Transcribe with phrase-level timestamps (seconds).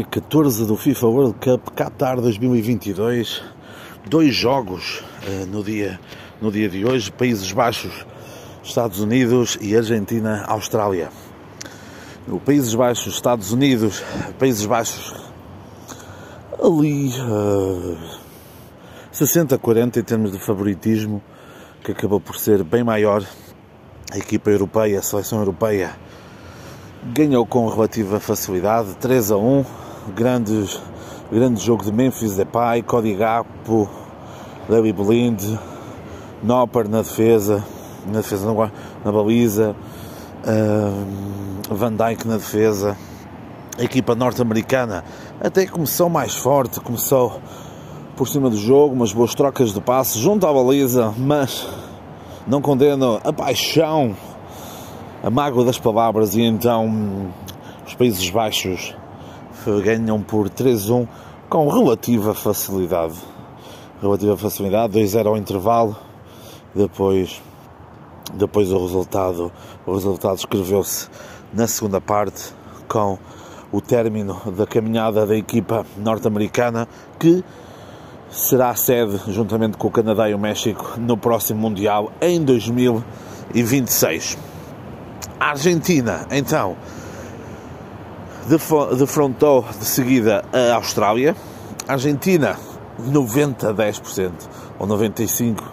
[0.00, 3.42] 14 do FIFA World Cup Qatar 2022.
[4.08, 6.00] Dois jogos uh, no, dia,
[6.40, 8.06] no dia de hoje: Países Baixos,
[8.64, 11.10] Estados Unidos e Argentina, Austrália.
[12.26, 14.02] No Países Baixos, Estados Unidos,
[14.38, 15.14] Países Baixos,
[16.58, 17.98] ali uh,
[19.12, 21.22] 60-40 em termos de favoritismo,
[21.84, 23.22] que acabou por ser bem maior.
[24.10, 25.94] A equipa europeia, a seleção europeia
[27.04, 29.64] ganhou com relativa facilidade, 3 a 1,
[30.14, 30.80] grandes,
[31.30, 33.88] grande jogo de Memphis Depay, Cody Gakpo,
[34.68, 35.42] Levi Blind,
[36.42, 37.64] Nopper na defesa,
[38.06, 38.70] na defesa na,
[39.04, 39.74] na baliza,
[40.44, 42.96] uh, Van Dijk na defesa,
[43.78, 45.02] a equipa norte-americana
[45.40, 47.40] até começou mais forte, começou
[48.16, 51.66] por cima do jogo, umas boas trocas de passos junto à baliza, mas
[52.46, 54.14] não condeno a paixão
[55.22, 57.32] a mágoa das palavras e então
[57.86, 58.94] os Países Baixos
[59.84, 61.06] ganham por 3-1
[61.48, 63.14] com relativa facilidade.
[64.00, 65.96] Relativa facilidade, 2-0 ao intervalo.
[66.74, 67.40] Depois,
[68.34, 69.52] depois o resultado,
[69.86, 71.08] o resultado escreveu-se
[71.52, 72.52] na segunda parte
[72.88, 73.16] com
[73.70, 76.88] o término da caminhada da equipa norte-americana
[77.20, 77.44] que
[78.28, 84.51] será sede juntamente com o Canadá e o México no próximo Mundial em 2026.
[85.42, 86.76] A Argentina, então,
[88.96, 91.34] defrontou de seguida a Austrália.
[91.88, 92.56] A Argentina,
[92.96, 94.30] 90 a 10%,
[94.78, 95.64] ou 95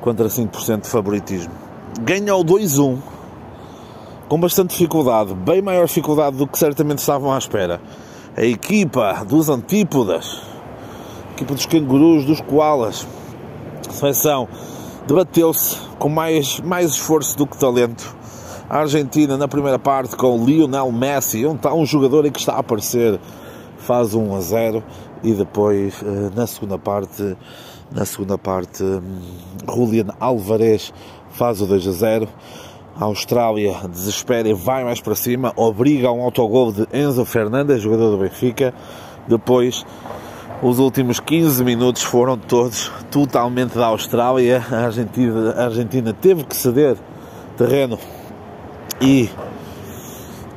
[0.00, 1.52] contra 5% de favoritismo.
[2.00, 2.98] Ganhou 2-1,
[4.26, 7.78] com bastante dificuldade, bem maior dificuldade do que certamente estavam à espera.
[8.34, 10.40] A equipa dos antípodas,
[11.28, 13.06] a equipa dos cangurus, dos koalas,
[13.86, 14.48] a seleção
[15.06, 18.18] debateu-se com mais, mais esforço do que talento
[18.70, 22.60] a Argentina na primeira parte com Lionel Messi, um, um jogador em que está a
[22.60, 23.18] aparecer,
[23.78, 24.84] faz 1 a 0
[25.24, 27.36] e depois eh, na segunda parte,
[27.90, 29.18] na segunda parte, hum,
[29.74, 30.94] Julian Alvarez
[31.30, 32.28] faz o 2 a 0.
[32.94, 38.12] A Austrália desespera e vai mais para cima, obriga um autogol de Enzo Fernandes, jogador
[38.12, 38.72] do Benfica.
[39.26, 39.84] Depois,
[40.62, 44.64] os últimos 15 minutos foram todos totalmente da Austrália.
[44.70, 46.96] A Argentina, a Argentina teve que ceder
[47.56, 47.98] terreno
[49.00, 49.30] e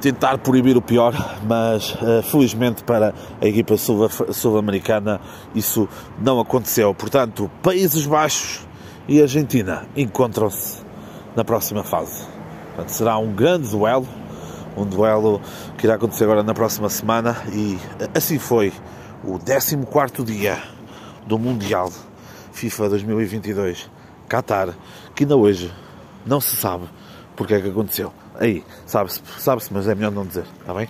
[0.00, 1.14] tentar proibir o pior,
[1.46, 5.20] mas uh, felizmente para a equipa sul-americana
[5.54, 6.94] isso não aconteceu.
[6.94, 8.66] Portanto, Países Baixos
[9.06, 10.82] e Argentina encontram-se
[11.36, 12.24] na próxima fase.
[12.68, 14.08] Portanto, será um grande duelo,
[14.74, 15.40] um duelo
[15.76, 18.72] que irá acontecer agora na próxima semana e uh, assim foi
[19.22, 20.58] o 14 dia
[21.26, 21.92] do Mundial
[22.52, 23.90] FIFA 2022
[24.26, 24.74] Qatar,
[25.14, 25.70] que ainda hoje
[26.24, 26.88] não se sabe
[27.40, 28.12] porque é que aconteceu.
[28.38, 30.86] Aí, sabe-se, sabe mas é melhor não dizer, está bem?